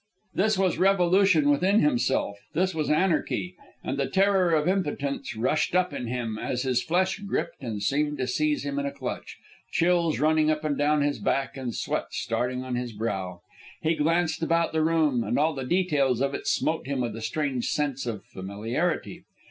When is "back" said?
11.19-11.55